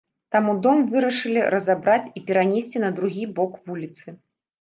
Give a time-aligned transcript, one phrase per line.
[0.35, 4.07] Таму дом вырашылі разабраць і перанесці на другі бок вуліцы.